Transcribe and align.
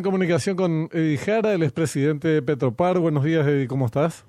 en 0.00 0.04
comunicación 0.04 0.56
con 0.56 0.88
Eddie 0.92 1.18
Jara, 1.18 1.52
el 1.52 1.62
expresidente 1.62 2.26
de 2.28 2.40
Petropar. 2.40 2.98
Buenos 2.98 3.22
días, 3.22 3.46
Eddie, 3.46 3.68
¿cómo 3.68 3.84
estás? 3.84 4.24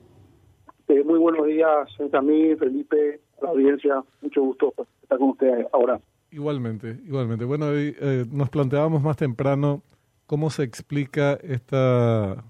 Eh, 0.89 1.01
muy 1.05 1.17
buenos 1.17 1.47
días, 1.47 1.87
también 2.11 2.57
Felipe, 2.57 3.21
la 3.41 3.49
audiencia. 3.51 4.03
Mucho 4.21 4.41
gusto 4.41 4.73
estar 5.01 5.17
con 5.17 5.29
ustedes 5.29 5.65
ahora. 5.71 6.01
Igualmente, 6.29 6.97
igualmente. 7.05 7.45
Bueno, 7.45 7.67
eh, 7.73 8.25
nos 8.29 8.49
planteábamos 8.49 9.01
más 9.01 9.15
temprano 9.15 9.81
cómo 10.25 10.49
se 10.49 10.63
explica 10.63 11.39
esta 11.41 12.43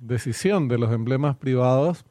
decisión 0.00 0.68
de 0.68 0.78
los 0.78 0.90
emblemas 0.92 1.36
privados, 1.36 2.06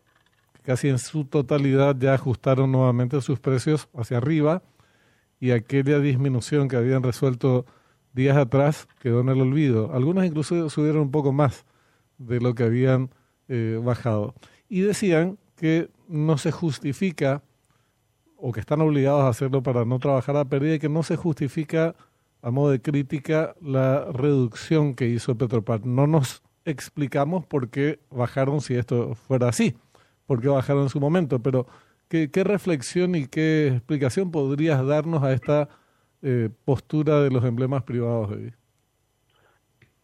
que 0.54 0.62
casi 0.62 0.90
en 0.90 1.00
su 1.00 1.26
totalidad 1.26 1.96
ya 1.98 2.14
ajustaron 2.14 2.72
nuevamente 2.72 3.20
sus 3.22 3.40
precios 3.40 3.90
hacia 3.96 4.18
arriba 4.18 4.62
y 5.40 5.52
aquella 5.52 5.98
disminución 5.98 6.68
que 6.68 6.76
habían 6.76 7.02
resuelto 7.02 7.66
días 8.14 8.38
atrás 8.38 8.88
quedó 9.00 9.22
en 9.22 9.30
el 9.30 9.42
olvido. 9.42 9.94
Algunos 9.94 10.26
incluso 10.26 10.70
subieron 10.70 11.04
un 11.04 11.12
poco 11.12 11.32
más 11.32 11.66
de 12.18 12.40
lo 12.40 12.56
que 12.56 12.64
habían 12.64 13.10
eh, 13.48 13.80
bajado. 13.84 14.36
Y 14.70 14.82
decían 14.82 15.38
que 15.56 15.90
no 16.08 16.38
se 16.38 16.52
justifica, 16.52 17.44
o 18.38 18.52
que 18.52 18.60
están 18.60 18.82
obligados 18.82 19.24
a 19.24 19.30
hacerlo 19.30 19.62
para 19.62 19.86
no 19.86 20.00
trabajar 20.00 20.36
a 20.38 20.46
pérdida, 20.46 20.76
y 20.76 20.80
que 20.80 20.90
no 20.90 21.04
se 21.04 21.16
justifica 21.16 21.96
a 22.42 22.52
modo 22.52 22.72
de 22.72 22.82
crítica 22.82 23.56
la 23.62 24.06
reducción 24.12 24.96
que 24.96 25.08
hizo 25.08 25.36
Petropar. 25.36 25.86
No 25.86 26.08
nos 26.08 26.42
explicamos 26.66 27.46
por 27.46 27.70
qué 27.70 28.00
bajaron 28.10 28.62
si 28.62 28.76
esto 28.76 29.16
fuera 29.16 29.50
así, 29.50 29.76
por 30.26 30.42
qué 30.42 30.48
bajaron 30.48 30.84
en 30.84 30.90
su 30.90 31.00
momento, 31.00 31.40
pero 31.40 31.68
¿qué, 32.08 32.32
qué 32.32 32.44
reflexión 32.44 33.16
y 33.16 33.28
qué 33.28 33.68
explicación 33.68 34.32
podrías 34.32 34.86
darnos 34.86 35.24
a 35.24 35.34
esta 35.34 35.70
eh, 36.24 36.50
postura 36.66 37.22
de 37.22 37.32
los 37.32 37.44
emblemas 37.44 37.84
privados, 37.84 38.30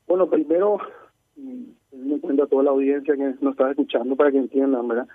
Bueno, 0.08 0.28
primero, 0.30 0.80
me 1.36 2.20
cuenta 2.20 2.48
toda 2.48 2.64
la 2.64 2.72
audiencia 2.72 3.16
que 3.16 3.36
nos 3.42 3.52
está 3.52 3.70
escuchando 3.70 4.16
para 4.16 4.32
que 4.32 4.40
entiendan, 4.40 4.88
¿verdad? 4.88 5.08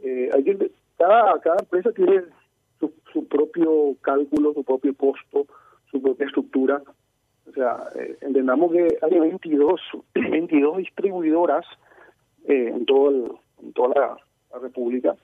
Eh, 0.00 0.30
hay 0.34 0.42
que, 0.42 0.70
cada, 0.98 1.40
cada 1.40 1.56
empresa 1.60 1.92
tiene 1.92 2.22
su, 2.80 2.92
su, 3.12 3.26
propio 3.28 3.96
cálculo, 4.00 4.52
su 4.54 4.64
propio 4.64 4.94
costo, 4.96 5.46
su 5.90 6.02
propia 6.02 6.26
estructura. 6.26 6.82
O 7.48 7.52
sea, 7.52 7.84
eh, 7.94 8.16
entendamos 8.20 8.72
que 8.72 8.98
hay 9.02 9.18
22, 9.18 9.80
22 10.14 10.76
distribuidoras 10.78 11.64
en, 12.46 12.84
todo 12.86 13.10
el, 13.10 13.32
en 13.62 13.72
toda 13.72 13.88
la, 13.94 14.16
la 14.52 14.58
República 14.58 15.14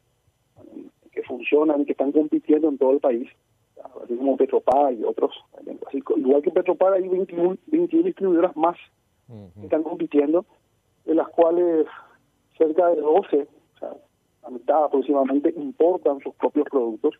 que 1.10 1.22
funcionan 1.24 1.80
y 1.80 1.86
que 1.86 1.92
están 1.92 2.12
compitiendo 2.12 2.68
en 2.68 2.78
todo 2.78 2.92
el 2.92 3.00
país 3.00 3.28
como 4.08 4.36
Petropar 4.36 4.92
y 4.92 5.04
otros. 5.04 5.32
igual 6.16 6.42
que 6.42 6.50
Petropar 6.50 6.94
hay 6.94 7.08
21, 7.08 7.56
21 7.66 8.04
distribuidoras 8.04 8.56
más 8.56 8.76
que 9.28 9.64
están 9.64 9.84
compitiendo, 9.84 10.44
de 11.04 11.14
las 11.14 11.28
cuales 11.28 11.86
cerca 12.58 12.88
de 12.88 13.00
12, 13.00 13.46
o 13.76 13.78
sea, 13.78 13.96
la 14.42 14.50
mitad 14.50 14.84
aproximadamente, 14.84 15.54
importan 15.56 16.20
sus 16.20 16.34
propios 16.34 16.66
productos. 16.68 17.14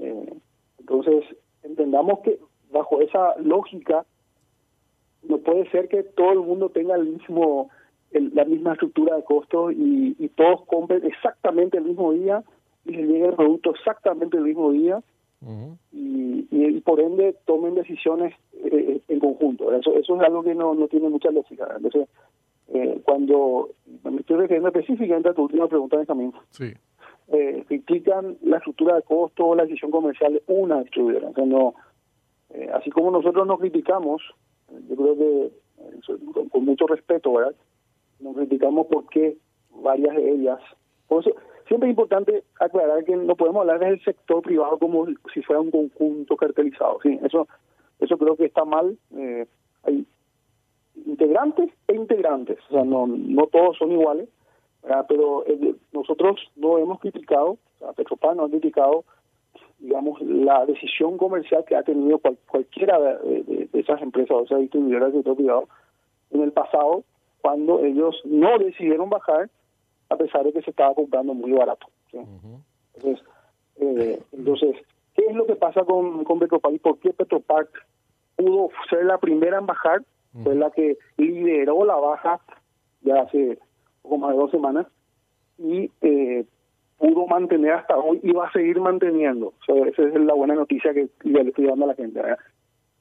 Eh, 0.00 0.34
entonces, 0.80 1.24
entendamos 1.62 2.20
que 2.20 2.40
bajo 2.72 3.00
esa 3.00 3.36
lógica, 3.38 4.04
no 5.22 5.38
puede 5.38 5.70
ser 5.70 5.88
que 5.88 6.02
todo 6.02 6.32
el 6.32 6.40
mundo 6.40 6.70
tenga 6.70 6.96
el 6.96 7.04
mismo 7.04 7.70
la 8.10 8.44
misma 8.44 8.72
estructura 8.72 9.16
de 9.16 9.24
costos 9.24 9.72
y, 9.72 10.14
y 10.18 10.28
todos 10.28 10.66
compren 10.66 11.02
exactamente 11.06 11.78
el 11.78 11.84
mismo 11.84 12.12
día 12.12 12.44
y 12.84 12.94
se 12.94 13.02
llegue 13.02 13.28
el 13.28 13.34
producto 13.34 13.70
exactamente 13.70 14.36
el 14.36 14.44
mismo 14.44 14.70
día 14.72 15.02
y, 15.92 16.46
y, 16.50 16.80
por 16.80 17.00
ende 17.00 17.36
tomen 17.44 17.74
decisiones 17.74 18.34
eh, 18.64 19.00
en 19.08 19.20
conjunto. 19.20 19.72
Eso, 19.72 19.96
eso 19.96 20.16
es 20.16 20.22
algo 20.22 20.42
que 20.42 20.54
no, 20.54 20.74
no 20.74 20.88
tiene 20.88 21.08
mucha 21.08 21.30
lógica. 21.30 21.66
Entonces, 21.76 22.08
eh, 22.74 23.00
cuando 23.04 23.70
me 24.04 24.20
estoy 24.20 24.36
refiriendo 24.36 24.68
específicamente 24.68 25.28
a 25.28 25.34
tu 25.34 25.42
última 25.42 25.68
pregunta, 25.68 25.96
Benjamín, 25.96 26.32
sí. 26.50 26.72
eh, 27.28 27.64
critican 27.66 28.38
la 28.42 28.58
estructura 28.58 28.96
de 28.96 29.02
costo 29.02 29.46
o 29.46 29.54
la 29.54 29.64
decisión 29.64 29.90
comercial 29.90 30.34
de 30.34 30.42
una 30.46 30.80
distribuidora. 30.80 31.28
O 31.28 31.34
sea, 31.34 31.44
no, 31.44 31.74
eh, 32.50 32.70
así 32.72 32.90
como 32.90 33.10
nosotros 33.10 33.46
nos 33.46 33.60
criticamos, 33.60 34.22
yo 34.88 34.96
creo 34.96 35.16
que 35.16 35.52
con, 36.32 36.48
con, 36.48 36.64
mucho 36.64 36.86
respeto, 36.86 37.32
¿verdad? 37.32 37.54
Nos 38.20 38.36
criticamos 38.36 38.86
porque 38.86 39.36
varias 39.82 40.16
de 40.16 40.30
ellas, 40.30 40.60
por 41.08 41.20
eso, 41.20 41.34
siempre 41.66 41.88
es 41.88 41.92
importante 41.92 42.44
aclarar 42.60 43.04
que 43.04 43.16
no 43.16 43.36
podemos 43.36 43.62
hablar 43.62 43.80
del 43.80 44.02
sector 44.02 44.42
privado 44.42 44.78
como 44.78 45.06
si 45.32 45.42
fuera 45.42 45.60
un 45.60 45.70
conjunto 45.70 46.36
cartelizado. 46.36 46.98
Sí, 47.02 47.18
eso, 47.22 47.48
eso 48.00 48.16
creo 48.18 48.36
que 48.36 48.46
está 48.46 48.64
mal. 48.64 48.96
Eh, 49.16 49.46
hay 49.84 50.06
integrantes 51.06 51.70
e 51.88 51.94
integrantes, 51.94 52.58
o 52.68 52.74
sea, 52.74 52.84
no, 52.84 53.06
no 53.06 53.46
todos 53.46 53.76
son 53.78 53.92
iguales, 53.92 54.28
pero 55.08 55.44
eh, 55.46 55.74
nosotros 55.92 56.40
no 56.56 56.78
hemos 56.78 57.00
criticado, 57.00 57.56
o 57.80 57.94
sea, 57.94 58.34
no 58.34 58.44
ha 58.44 58.50
criticado, 58.50 59.04
digamos, 59.78 60.20
la 60.20 60.66
decisión 60.66 61.16
comercial 61.18 61.64
que 61.64 61.76
ha 61.76 61.82
tenido 61.82 62.20
cualquiera 62.46 62.98
de, 63.00 63.68
esas 63.72 64.02
empresas, 64.02 64.36
o 64.36 64.46
sea, 64.46 64.58
distribuidoras 64.58 65.12
de 65.12 65.18
sector 65.18 65.36
privado, 65.36 65.68
en 66.30 66.42
el 66.42 66.52
pasado, 66.52 67.04
cuando 67.40 67.80
ellos 67.80 68.20
no 68.24 68.58
decidieron 68.58 69.10
bajar 69.10 69.50
a 70.12 70.16
pesar 70.16 70.44
de 70.44 70.52
que 70.52 70.62
se 70.62 70.70
estaba 70.70 70.94
comprando 70.94 71.34
muy 71.34 71.52
barato. 71.52 71.86
Entonces, 72.12 73.24
eh, 73.76 74.20
entonces, 74.32 74.76
¿qué 75.14 75.24
es 75.26 75.34
lo 75.34 75.46
que 75.46 75.56
pasa 75.56 75.84
con, 75.84 76.24
con 76.24 76.40
y 76.42 76.78
por 76.78 76.98
qué 76.98 77.12
Petropac 77.12 77.68
pudo 78.36 78.70
ser 78.90 79.06
la 79.06 79.18
primera 79.18 79.58
en 79.58 79.66
bajar? 79.66 80.02
Fue 80.42 80.54
la 80.54 80.70
que 80.70 80.96
lideró 81.18 81.84
la 81.84 81.96
baja 81.96 82.40
ya 83.02 83.20
hace 83.20 83.58
poco 84.00 84.16
más 84.16 84.30
de 84.30 84.36
dos 84.38 84.50
semanas 84.50 84.86
y 85.58 85.90
eh, 86.00 86.46
pudo 86.96 87.26
mantener 87.26 87.72
hasta 87.72 87.98
hoy 87.98 88.18
y 88.22 88.32
va 88.32 88.46
a 88.46 88.52
seguir 88.52 88.80
manteniendo. 88.80 89.52
esa 89.66 90.02
es 90.02 90.14
la 90.14 90.32
buena 90.32 90.54
noticia 90.54 90.94
que 90.94 91.08
le 91.24 91.40
estoy 91.42 91.66
dando 91.66 91.84
a 91.84 91.88
la 91.88 91.94
gente. 91.94 92.20
¿verdad? 92.20 92.38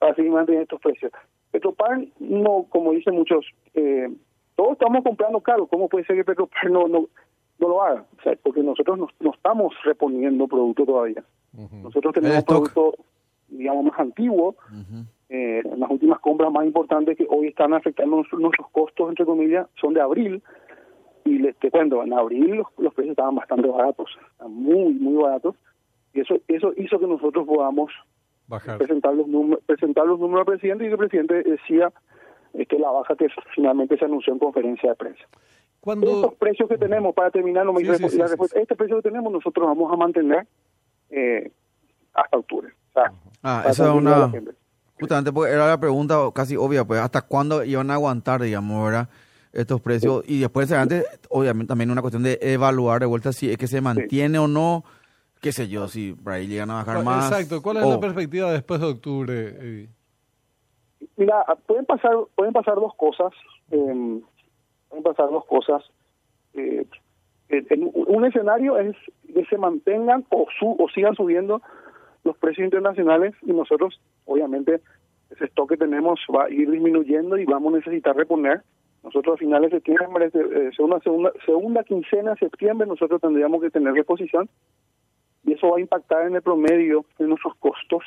Va 0.04 0.10
a 0.10 0.16
seguir 0.16 0.32
manteniendo 0.32 0.64
estos 0.64 0.82
precios. 0.82 1.12
Petropar, 1.52 2.06
no, 2.20 2.66
como 2.70 2.92
dicen 2.92 3.16
muchos, 3.16 3.46
eh, 3.76 4.10
todos 4.62 4.74
estamos 4.74 5.04
comprando 5.04 5.42
caro, 5.42 5.66
¿cómo 5.66 5.90
puede 5.90 6.06
ser 6.06 6.24
que 6.24 6.70
no, 6.70 6.88
no, 6.88 7.08
no 7.58 7.68
lo 7.68 7.82
haga? 7.82 8.06
O 8.20 8.22
sea, 8.22 8.38
porque 8.44 8.62
nosotros 8.62 9.00
no, 9.20 9.32
estamos 9.34 9.74
reponiendo 9.84 10.48
producto 10.48 10.86
todavía. 10.86 11.24
Nosotros 11.82 12.14
tenemos 12.14 12.44
producto, 12.44 12.94
digamos, 13.48 13.86
más 13.86 14.00
antiguo, 14.00 14.56
eh, 15.30 15.64
las 15.78 15.90
últimas 15.90 16.20
compras 16.20 16.52
más 16.52 16.64
importantes 16.64 17.18
que 17.18 17.26
hoy 17.28 17.48
están 17.48 17.74
afectando 17.74 18.18
nuestros, 18.18 18.68
costos, 18.72 19.10
entre 19.10 19.26
comillas, 19.26 19.68
son 19.80 19.96
de 19.96 20.02
abril. 20.02 20.44
Y 21.26 21.40
les 21.40 21.56
te 21.58 21.72
cuento, 21.72 22.04
en 22.04 22.14
abril 22.14 22.62
los, 22.78 22.94
precios 22.94 23.14
estaban 23.14 23.36
bastante 23.36 23.68
baratos, 23.68 24.12
muy, 24.48 24.94
muy 24.94 25.24
baratos. 25.24 25.56
Y 26.14 26.20
eso 26.20 26.36
eso 26.48 26.72
hizo 26.78 27.00
que 27.00 27.08
nosotros 27.08 27.48
podamos 27.48 27.92
presentar 28.78 29.16
los 29.16 29.28
números 29.28 29.64
presentar 29.66 30.06
los 30.06 30.20
números 30.20 30.42
al 30.42 30.54
presidente 30.54 30.84
y 30.84 30.88
el 30.88 30.98
presidente 30.98 31.42
decía 31.42 31.92
que 32.54 32.80
la 32.80 32.92
baja 32.92 33.16
que 33.16 33.28
finalmente 33.56 33.98
se 33.98 34.06
anunció 34.06 34.34
en 34.34 34.40
conferencia 34.40 34.90
de 34.90 34.96
prensa. 34.96 35.24
Cuando... 35.80 36.08
Estos 36.08 36.34
precios 36.36 36.70
que 36.70 36.78
tenemos, 36.78 37.14
para 37.16 37.32
terminar, 37.32 37.66
no 37.66 37.74
me 37.74 37.82
este 37.82 38.76
precio 38.76 38.98
que 38.98 39.02
tenemos 39.02 39.32
nosotros 39.32 39.66
vamos 39.68 39.92
a 39.92 39.98
mantener 39.98 40.48
eh, 41.10 41.52
hasta 42.14 42.38
octubre. 42.38 42.70
ah, 43.44 43.66
esa 43.68 43.90
es 43.90 43.94
una... 43.94 44.32
Justamente 45.00 45.34
porque 45.34 45.52
era 45.52 45.68
la 45.68 45.80
pregunta 45.80 46.16
casi 46.34 46.56
obvia, 46.56 46.86
pues, 46.86 47.00
¿hasta 47.00 47.24
cuándo 47.24 47.64
iban 47.64 47.90
a 47.90 47.96
aguantar, 47.96 48.40
digamos, 48.40 48.86
¿verdad? 48.86 49.10
estos 49.52 49.82
precios? 49.82 50.24
Y 50.28 50.40
después, 50.40 50.72
antes, 50.72 51.06
obviamente, 51.30 51.70
también 51.70 51.90
una 51.90 52.02
cuestión 52.02 52.22
de 52.22 52.38
evaluar 52.42 53.00
de 53.00 53.08
vuelta 53.08 53.34
si 53.34 53.50
es 53.50 53.58
que 53.58 53.68
se 53.68 53.82
mantiene 53.82 54.38
o 54.38 54.48
no, 54.48 54.84
qué 55.40 55.52
sé 55.52 55.68
yo, 55.68 55.88
si 55.88 56.14
por 56.14 56.34
ahí 56.34 56.48
llegan 56.48 56.70
a 56.70 56.76
bajar 56.76 57.04
más. 57.04 57.32
Exacto, 57.32 57.64
¿cuál 57.64 57.78
es 57.78 57.88
la 57.88 58.00
perspectiva 58.00 58.52
después 58.52 58.80
de 58.80 58.86
octubre? 58.86 59.90
Mira, 61.22 61.46
pueden 61.68 61.86
pasar, 61.86 62.16
pueden 62.34 62.52
pasar 62.52 62.74
dos 62.74 62.96
cosas. 62.96 63.32
Eh, 63.70 64.22
pueden 64.90 65.04
pasar 65.04 65.30
dos 65.30 65.46
cosas. 65.46 65.84
Eh, 66.56 66.84
un 68.08 68.26
escenario 68.26 68.76
es 68.80 68.96
que 69.32 69.46
se 69.46 69.60
mantengan 69.60 70.26
o, 70.32 70.48
su, 70.58 70.76
o 70.80 70.90
sigan 70.90 71.14
subiendo 71.14 71.62
los 72.24 72.36
precios 72.40 72.66
internacionales 72.66 73.36
y 73.44 73.54
nosotros, 73.54 74.02
obviamente, 74.26 74.82
ese 75.30 75.46
stock 75.46 75.70
que 75.70 75.78
tenemos 75.78 76.20
va 76.36 76.46
a 76.46 76.50
ir 76.50 76.72
disminuyendo 76.72 77.38
y 77.38 77.46
vamos 77.46 77.72
a 77.72 77.78
necesitar 77.78 78.16
reponer. 78.16 78.64
Nosotros 79.04 79.36
a 79.36 79.38
finales 79.38 79.70
de 79.70 79.78
septiembre, 79.78 80.32
eh, 80.34 80.72
segunda, 80.76 81.02
segunda, 81.02 81.32
segunda 81.46 81.84
quincena 81.84 82.32
de 82.32 82.38
septiembre, 82.38 82.88
nosotros 82.88 83.22
tendríamos 83.22 83.62
que 83.62 83.70
tener 83.70 83.94
reposición 83.94 84.50
y 85.44 85.54
eso 85.54 85.70
va 85.70 85.78
a 85.78 85.82
impactar 85.82 86.26
en 86.26 86.36
el 86.36 86.42
promedio 86.42 87.06
de 87.20 87.28
nuestros 87.28 87.54
costos 87.58 88.04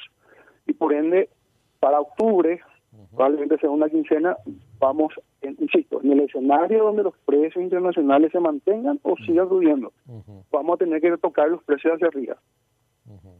y 0.66 0.72
por 0.72 0.92
ende 0.92 1.28
para 1.78 2.00
octubre 2.00 2.60
probablemente 3.14 3.58
sea 3.58 3.70
una 3.70 3.88
quincena, 3.88 4.36
vamos, 4.78 5.14
en, 5.42 5.56
insisto, 5.60 6.00
en 6.02 6.12
el 6.12 6.20
escenario 6.20 6.84
donde 6.84 7.04
los 7.04 7.14
precios 7.24 7.62
internacionales 7.62 8.32
se 8.32 8.40
mantengan 8.40 8.98
o 9.02 9.16
sigan 9.24 9.48
subiendo, 9.48 9.92
vamos 10.50 10.74
a 10.74 10.78
tener 10.78 11.00
que 11.00 11.16
tocar 11.18 11.48
los 11.48 11.62
precios 11.64 11.94
hacia 11.94 12.08
arriba. 12.08 12.36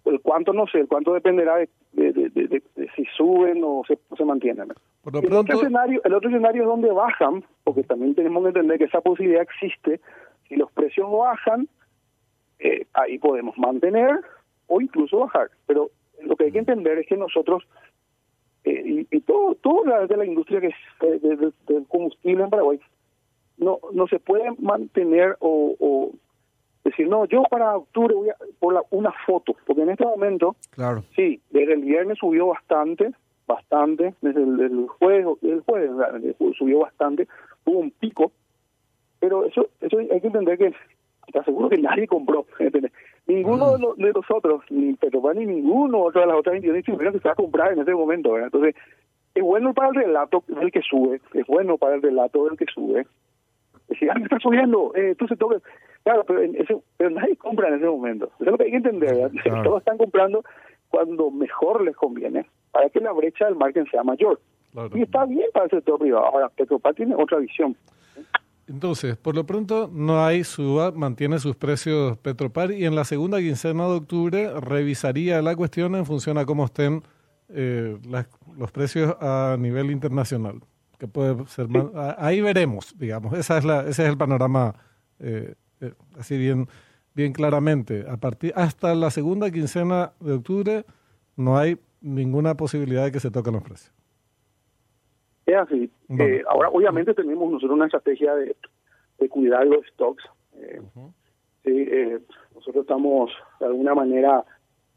el 0.04 0.20
cuánto 0.20 0.52
no 0.52 0.66
sé, 0.66 0.80
el 0.80 0.88
cuánto 0.88 1.14
dependerá 1.14 1.56
de, 1.56 1.68
de, 1.92 2.62
si 2.94 3.04
suben 3.16 3.62
o 3.64 3.82
se, 3.86 3.98
se 4.16 4.24
mantienen. 4.24 4.68
el, 5.12 5.32
otro 5.32 5.56
escenario, 5.56 6.00
el 6.04 6.14
otro 6.14 6.30
escenario 6.30 6.62
es 6.62 6.68
donde 6.68 6.90
bajan, 6.90 7.44
porque 7.64 7.82
también 7.82 8.14
tenemos 8.14 8.42
que 8.42 8.48
entender 8.48 8.78
que 8.78 8.84
esa 8.84 9.00
posibilidad 9.00 9.42
existe. 9.42 10.00
Si 10.48 10.56
los 10.56 10.70
precios 10.72 11.10
bajan, 11.10 11.68
eh, 12.58 12.86
ahí 12.92 13.18
podemos 13.18 13.56
mantener 13.58 14.20
o 14.66 14.80
incluso 14.80 15.18
bajar. 15.18 15.50
Pero 15.66 15.90
lo 16.22 16.36
que 16.36 16.44
hay 16.44 16.52
que 16.52 16.58
entender 16.58 16.98
es 16.98 17.06
que 17.06 17.16
nosotros 17.16 17.64
eh, 18.64 19.06
y, 19.10 19.20
todo 19.20 19.54
todo 19.56 19.84
la 19.84 20.06
de 20.06 20.16
la 20.16 20.24
industria 20.24 20.60
que 20.60 20.68
es 20.68 21.54
del 21.66 21.86
combustible 21.88 22.44
en 22.44 22.50
Paraguay 22.50 22.80
no 23.58 23.78
no 23.92 24.06
se 24.06 24.18
puede 24.18 24.50
mantener 24.58 25.36
o 25.40 26.12
decir, 26.84 27.08
no, 27.08 27.24
yo 27.24 27.42
para 27.44 27.76
octubre 27.76 28.14
voy 28.14 28.28
a 28.28 28.36
por 28.58 28.74
la, 28.74 28.82
una 28.90 29.12
foto, 29.26 29.56
porque 29.66 29.82
en 29.82 29.90
este 29.90 30.04
momento, 30.04 30.54
claro. 30.70 31.02
sí, 31.16 31.40
desde 31.50 31.74
el 31.74 31.82
viernes 31.82 32.18
subió 32.18 32.48
bastante, 32.48 33.12
bastante, 33.46 34.14
desde 34.20 34.42
el, 34.42 34.86
jueves, 34.86 35.26
el 35.42 35.62
jueves 35.62 35.90
subió 36.56 36.80
bastante, 36.80 37.26
hubo 37.64 37.78
un 37.78 37.90
pico, 37.90 38.32
pero 39.18 39.46
eso 39.46 39.68
eso 39.80 39.98
hay 39.98 40.20
que 40.20 40.26
entender 40.26 40.58
que 40.58 40.72
está 41.26 41.42
seguro 41.44 41.70
que 41.70 41.78
nadie 41.78 42.06
compró. 42.06 42.46
Ninguno 43.26 43.72
de, 43.72 43.78
los, 43.78 43.96
de 43.96 44.12
nosotros, 44.12 44.62
ni 44.68 44.94
Petropan 44.94 45.38
ni 45.38 45.46
ninguno 45.46 46.00
otro 46.00 46.20
de 46.20 46.26
las 46.26 46.36
otras 46.36 46.56
entidades 46.56 46.84
que 46.84 46.94
se 46.94 47.18
va 47.20 47.32
a 47.32 47.34
comprar 47.34 47.72
en 47.72 47.80
ese 47.80 47.94
momento. 47.94 48.38
Entonces, 48.38 48.74
es 49.34 49.42
bueno 49.42 49.72
para 49.72 49.88
el 49.88 49.94
relato 49.94 50.44
del 50.46 50.70
que 50.70 50.82
sube, 50.82 51.20
es 51.32 51.46
bueno 51.46 51.78
para 51.78 51.94
el 51.94 52.02
relato 52.02 52.44
del 52.44 52.58
que 52.58 52.66
sube. 52.66 53.06
Decir, 53.88 54.10
ah, 54.10 54.14
me 54.14 54.24
está 54.24 54.38
subiendo, 54.38 54.92
eh, 54.94 55.10
entonces 55.10 55.38
toca 55.38 55.56
Claro, 56.04 56.24
pero, 56.24 56.42
pero 56.98 57.10
nadie 57.10 57.36
compra 57.36 57.68
en 57.68 57.76
ese 57.76 57.86
momento. 57.86 58.26
Eso 58.26 58.44
es 58.44 58.50
lo 58.50 58.58
que 58.58 58.64
hay 58.64 58.70
que 58.70 58.76
entender. 58.76 59.30
Todos 59.64 59.78
están 59.78 59.96
comprando 59.96 60.44
cuando 60.90 61.30
mejor 61.30 61.82
les 61.82 61.96
conviene 61.96 62.46
para 62.70 62.90
que 62.90 63.00
la 63.00 63.12
brecha 63.12 63.46
del 63.46 63.56
margen 63.56 63.86
sea 63.90 64.04
mayor. 64.04 64.38
Y 64.92 65.02
está 65.02 65.24
bien 65.24 65.48
para 65.52 65.64
el 65.64 65.70
sector 65.70 65.98
privado. 65.98 66.26
Ahora, 66.26 66.48
Petropar 66.50 66.94
tiene 66.94 67.14
otra 67.14 67.38
visión. 67.38 67.76
Entonces, 68.66 69.16
por 69.16 69.34
lo 69.34 69.44
pronto 69.44 69.90
no 69.92 70.24
hay 70.24 70.42
suba, 70.42 70.90
mantiene 70.90 71.38
sus 71.38 71.56
precios 71.56 72.16
Petropar 72.18 72.72
y 72.72 72.86
en 72.86 72.94
la 72.94 73.04
segunda 73.04 73.38
quincena 73.38 73.84
de 73.84 73.94
octubre 73.94 74.60
revisaría 74.60 75.42
la 75.42 75.54
cuestión 75.54 75.94
en 75.94 76.06
función 76.06 76.38
a 76.38 76.46
cómo 76.46 76.64
estén 76.64 77.02
eh, 77.48 77.98
los 78.56 78.72
precios 78.72 79.14
a 79.20 79.56
nivel 79.58 79.90
internacional. 79.90 80.60
Que 80.98 81.08
puede 81.08 81.46
ser 81.48 81.68
ahí 82.18 82.40
veremos, 82.40 82.94
digamos. 82.96 83.34
Esa 83.34 83.58
es 83.58 83.64
la, 83.64 83.80
ese 83.80 84.04
es 84.04 84.08
el 84.08 84.16
panorama 84.16 84.74
eh, 85.18 85.54
eh, 85.80 85.92
así 86.18 86.38
bien, 86.38 86.68
bien 87.14 87.32
claramente. 87.32 88.06
A 88.08 88.16
partir, 88.16 88.52
hasta 88.56 88.94
la 88.94 89.10
segunda 89.10 89.50
quincena 89.50 90.12
de 90.20 90.32
octubre 90.32 90.86
no 91.36 91.58
hay 91.58 91.78
ninguna 92.00 92.56
posibilidad 92.56 93.04
de 93.04 93.12
que 93.12 93.20
se 93.20 93.30
toquen 93.30 93.54
los 93.54 93.62
precios. 93.62 93.92
Es 95.46 95.56
así. 95.56 95.90
Eh, 96.18 96.42
ahora, 96.48 96.70
obviamente, 96.70 97.14
tenemos 97.14 97.50
nosotros 97.50 97.76
una 97.76 97.86
estrategia 97.86 98.34
de, 98.34 98.56
de 99.18 99.28
cuidar 99.28 99.66
los 99.66 99.86
stocks. 99.88 100.24
Eh, 101.64 102.18
nosotros 102.54 102.82
estamos, 102.82 103.30
de 103.60 103.66
alguna 103.66 103.94
manera, 103.94 104.44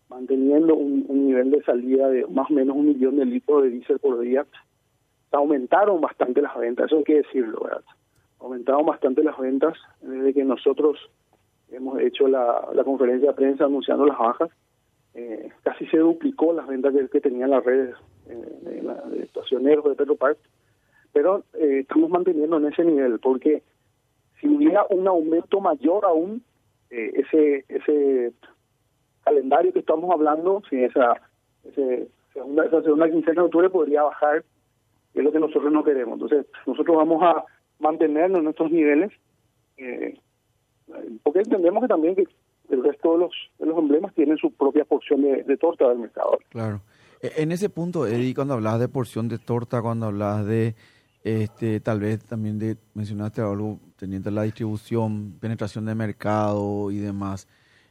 manteniendo 0.10 0.76
un, 0.76 1.06
nivel 1.28 1.52
de 1.52 1.64
salida 1.64 2.10
de 2.10 2.26
más 2.28 2.50
o 2.50 2.54
menos 2.54 2.76
un 2.76 2.88
millón 2.88 3.18
de 3.18 3.26
litros 3.26 3.64
de 3.64 3.70
diésel 3.70 4.00
por 4.00 4.20
día. 4.20 4.46
Aumentaron 5.32 6.00
bastante 6.00 6.42
las 6.42 6.58
ventas, 6.58 6.86
eso 6.86 6.98
hay 6.98 7.04
que 7.04 7.16
decirlo, 7.16 7.60
¿verdad? 7.64 7.84
aumentaron 8.40 8.86
bastante 8.86 9.24
las 9.24 9.38
ventas 9.38 9.74
desde 10.02 10.34
que 10.34 10.44
nosotros 10.44 10.98
hemos 11.70 12.00
hecho 12.00 12.28
la, 12.28 12.70
conferencia 12.86 13.30
de 13.30 13.36
prensa 13.36 13.66
anunciando 13.66 14.06
las 14.06 14.18
bajas. 14.18 14.50
Eh, 15.14 15.50
casi 15.64 15.88
se 15.88 15.98
duplicó 15.98 16.54
las 16.54 16.68
ventas 16.68 16.94
que, 17.12 17.20
tenían 17.20 17.50
las 17.50 17.64
redes 17.64 17.96
eh, 18.30 18.82
de, 19.12 19.24
estacioneros 19.24 19.86
de 19.86 19.96
Petropark, 19.96 20.38
pero 21.14 21.44
eh, 21.54 21.80
estamos 21.82 22.10
manteniendo 22.10 22.58
en 22.58 22.66
ese 22.66 22.84
nivel 22.84 23.20
porque 23.20 23.64
si 24.40 24.48
hubiera 24.48 24.86
un 24.90 25.08
aumento 25.08 25.60
mayor 25.60 26.06
aún, 26.06 26.44
ese 26.90 27.66
ese 27.68 28.32
calendario 29.28 29.74
que 29.74 29.80
estamos 29.80 30.10
hablando, 30.12 30.62
si 30.70 30.82
esa, 30.84 31.22
ese, 31.66 32.08
segunda, 32.34 32.66
esa 32.66 32.82
segunda 32.82 33.10
quincena 33.10 33.42
de 33.42 33.48
octubre 33.48 33.70
podría 33.70 34.04
bajar, 34.04 34.44
es 35.14 35.24
lo 35.24 35.32
que 35.32 35.40
nosotros 35.40 35.72
no 35.72 35.84
queremos. 35.84 36.14
Entonces, 36.14 36.46
nosotros 36.66 36.96
vamos 36.96 37.22
a 37.24 37.44
mantenernos 37.80 38.40
en 38.40 38.48
estos 38.48 38.72
niveles, 38.72 39.12
eh, 39.78 40.18
porque 41.24 41.40
entendemos 41.40 41.84
que 41.84 41.88
también 41.90 42.16
que 42.16 42.28
el 42.70 42.84
resto 42.84 43.14
de 43.14 43.20
los, 43.20 43.32
de 43.60 43.66
los 43.66 43.78
emblemas 43.78 44.14
tienen 44.14 44.38
su 44.38 44.52
propia 44.52 44.86
porción 44.86 45.22
de, 45.22 45.58
torta 45.58 45.90
del 45.90 46.00
mercado. 46.00 46.38
Claro. 46.50 46.82
E, 47.22 47.34
en 47.38 47.52
ese 47.52 47.70
punto, 47.70 48.08
Eddie, 48.08 48.34
cuando 48.34 48.56
hablas 48.56 48.80
de 48.80 48.88
porción 48.88 49.28
de 49.28 49.38
torta, 49.38 49.82
cuando 49.82 50.08
hablas 50.08 50.46
de, 50.46 50.76
este, 51.24 51.80
tal 51.80 52.00
vez 52.00 52.24
también 52.24 52.60
de, 52.60 52.78
mencionaste 52.94 53.42
algo 53.42 53.80
teniendo 53.98 54.32
la 54.32 54.44
distribución, 54.44 55.38
penetración 55.40 55.86
de 55.86 55.96
mercado 55.96 56.92
y 56.92 56.98
demás, 56.98 57.48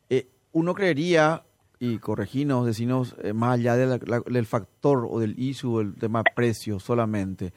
eh, 0.08 0.28
uno 0.52 0.74
creería, 0.74 1.42
y 1.78 1.98
correginos, 1.98 2.66
decinos, 2.66 3.14
eh, 3.22 3.32
más 3.32 3.54
allá 3.54 3.76
del 3.76 4.46
factor 4.46 5.06
o 5.10 5.20
del 5.20 5.38
issue, 5.38 5.80
el 5.80 5.94
tema 5.94 6.22
precio 6.34 6.80
solamente, 6.80 7.52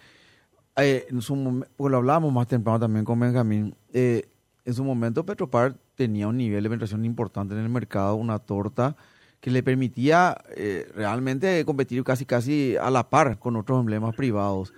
eh, 0.75 1.07
en 1.09 1.21
su 1.21 1.65
porque 1.75 1.91
lo 1.91 1.97
hablábamos 1.97 2.33
más 2.33 2.47
temprano 2.47 2.79
también 2.79 3.05
con 3.05 3.19
Benjamín, 3.19 3.75
eh, 3.93 4.29
en 4.65 4.73
su 4.73 4.83
momento 4.83 5.25
Petropar 5.25 5.75
tenía 5.95 6.27
un 6.27 6.37
nivel 6.37 6.63
de 6.63 6.69
penetración 6.69 7.05
importante 7.05 7.53
en 7.53 7.61
el 7.61 7.69
mercado, 7.69 8.15
una 8.15 8.39
torta 8.39 8.95
que 9.39 9.51
le 9.51 9.63
permitía 9.63 10.37
eh, 10.55 10.89
realmente 10.95 11.63
competir 11.65 12.03
casi 12.03 12.25
casi 12.25 12.75
a 12.77 12.89
la 12.89 13.09
par 13.09 13.39
con 13.39 13.55
otros 13.55 13.79
emblemas 13.79 14.15
privados. 14.15 14.73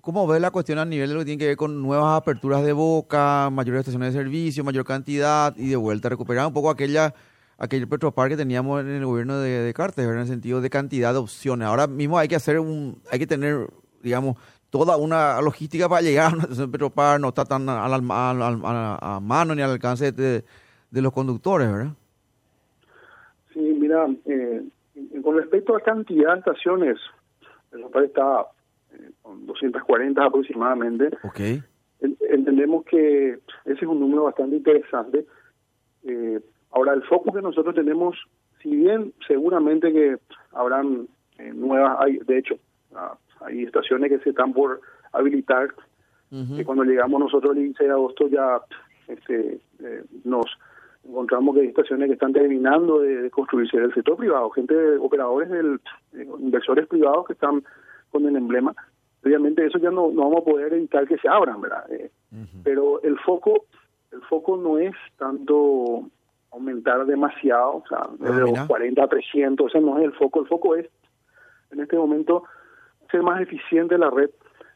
¿Cómo 0.00 0.28
ves 0.28 0.40
la 0.40 0.52
cuestión 0.52 0.78
a 0.78 0.84
nivel 0.84 1.08
de 1.08 1.14
lo 1.14 1.20
que 1.20 1.24
tiene 1.24 1.38
que 1.40 1.46
ver 1.46 1.56
con 1.56 1.82
nuevas 1.82 2.16
aperturas 2.16 2.64
de 2.64 2.72
boca, 2.72 3.50
mayores 3.50 3.80
estaciones 3.80 4.14
de 4.14 4.20
servicio, 4.20 4.62
mayor 4.62 4.84
cantidad 4.84 5.56
y 5.56 5.66
de 5.66 5.74
vuelta 5.74 6.08
recuperar 6.08 6.46
un 6.46 6.52
poco 6.52 6.70
aquella 6.70 7.12
aquel 7.58 7.88
Petropar 7.88 8.28
que 8.28 8.36
teníamos 8.36 8.80
en 8.80 8.88
el 8.88 9.04
gobierno 9.04 9.38
de, 9.38 9.50
de 9.50 9.74
Cartes, 9.74 10.06
en 10.06 10.18
el 10.18 10.26
sentido 10.26 10.60
de 10.60 10.70
cantidad 10.70 11.12
de 11.12 11.18
opciones. 11.18 11.66
Ahora 11.66 11.86
mismo 11.86 12.18
hay 12.18 12.28
que 12.28 12.36
hacer 12.36 12.60
un, 12.60 13.02
hay 13.10 13.18
que 13.18 13.26
tener, 13.26 13.68
digamos, 14.02 14.36
toda 14.70 14.96
una 14.96 15.40
logística 15.40 15.88
para 15.88 16.02
llegar 16.02 16.32
a 16.32 16.34
una 16.34 16.42
estación 16.44 17.20
no 17.20 17.28
está 17.28 17.44
tan 17.44 17.68
a, 17.68 17.84
a, 17.84 19.20
mano 19.20 19.54
ni 19.54 19.62
al 19.62 19.70
alcance 19.70 20.12
de, 20.12 20.44
los 20.90 21.12
conductores, 21.12 21.70
¿verdad? 21.70 21.92
Mira, 23.86 24.08
eh, 24.24 24.64
con 25.22 25.36
respecto 25.36 25.76
a 25.76 25.80
cantidad 25.80 26.32
de 26.32 26.38
estaciones, 26.40 26.98
Petropar 27.70 28.02
está 28.02 28.46
eh, 28.92 29.10
con 29.22 29.46
240 29.46 30.24
aproximadamente. 30.24 31.10
Okay. 31.22 31.62
entendemos 32.00 32.84
que 32.84 33.38
ese 33.64 33.80
es 33.80 33.82
un 33.82 34.00
número 34.00 34.24
bastante 34.24 34.56
interesante. 34.56 35.24
Eh, 36.02 36.40
ahora, 36.72 36.94
el 36.94 37.04
foco 37.04 37.32
que 37.32 37.40
nosotros 37.40 37.76
tenemos, 37.76 38.16
si 38.60 38.74
bien 38.74 39.12
seguramente 39.24 39.92
que 39.92 40.16
habrán 40.50 41.06
nuevas, 41.54 41.98
hay, 42.00 42.18
de 42.18 42.38
hecho, 42.38 42.58
ah, 42.96 43.16
hay 43.42 43.62
estaciones 43.62 44.10
que 44.10 44.18
se 44.18 44.30
están 44.30 44.52
por 44.52 44.80
habilitar. 45.12 45.68
y 46.32 46.64
cuando 46.64 46.82
llegamos 46.82 47.20
nosotros 47.20 47.56
el 47.56 47.66
15 47.66 47.84
de 47.84 47.90
agosto 47.90 48.26
ya 48.26 48.60
este, 49.06 49.60
eh, 49.78 50.04
nos 50.24 50.46
encontramos 51.08 51.54
que 51.54 51.62
hay 51.62 51.68
estaciones 51.68 52.08
que 52.08 52.14
están 52.14 52.32
terminando 52.32 53.00
de, 53.00 53.30
construirse 53.30 53.78
del 53.78 53.94
sector 53.94 54.16
privado, 54.16 54.50
gente, 54.50 54.74
operadores, 54.98 55.50
del, 55.50 55.80
eh, 56.14 56.26
inversores 56.38 56.86
privados 56.86 57.26
que 57.26 57.32
están 57.34 57.64
con 58.10 58.26
el 58.26 58.36
emblema. 58.36 58.74
Obviamente 59.24 59.66
eso 59.66 59.78
ya 59.78 59.90
no, 59.90 60.10
no 60.10 60.22
vamos 60.22 60.42
a 60.42 60.50
poder 60.50 60.72
evitar 60.72 61.06
que 61.06 61.18
se 61.18 61.28
abran, 61.28 61.60
¿verdad? 61.60 61.90
Eh, 61.92 62.10
pero 62.62 63.02
el 63.02 63.18
foco 63.20 63.64
el 64.12 64.22
foco 64.22 64.56
no 64.56 64.78
es 64.78 64.94
tanto 65.18 66.08
aumentar 66.52 67.04
demasiado, 67.06 67.76
o 67.76 67.84
sea, 67.88 68.08
de 68.18 68.40
los 68.40 68.66
40 68.66 69.02
a 69.02 69.08
300, 69.08 69.66
ese 69.66 69.80
no 69.80 69.98
es 69.98 70.04
el 70.04 70.12
foco, 70.12 70.40
el 70.40 70.46
foco 70.46 70.74
es 70.74 70.88
en 71.70 71.80
este 71.80 71.96
momento 71.96 72.44
ser 73.10 73.22
más 73.22 73.40
eficiente 73.40 73.98
la 73.98 74.10
red 74.10 74.30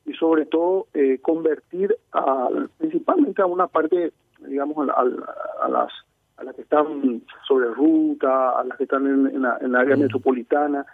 y 0.05 0.13
sobre 0.15 0.47
todo 0.47 0.89
eh, 0.93 1.19
convertir 1.23 1.97
a, 2.13 2.49
principalmente 2.79 3.41
a 3.43 3.47
una 3.47 3.67
parte, 3.67 4.13
digamos, 4.47 4.89
a, 4.89 5.69
las 5.69 5.93
a 6.41 6.45
las 6.45 6.55
que 6.55 6.63
están 6.63 7.23
sobre 7.47 7.69
ruta, 7.69 8.59
a 8.59 8.65
las 8.65 8.79
que 8.79 8.85
están 8.85 9.07
en, 9.07 9.43
la, 9.43 9.81
área 9.81 9.97
metropolitana, 9.97 10.87